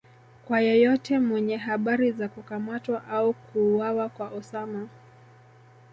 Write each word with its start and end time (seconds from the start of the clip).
kwa 0.47 0.61
yeyote 0.61 1.19
mwenye 1.19 1.57
habari 1.57 2.11
za 2.11 2.27
kukamatwa 2.29 3.07
au 3.07 3.33
kuuwawa 3.33 4.09
kwa 4.09 4.29
Osama 4.29 4.87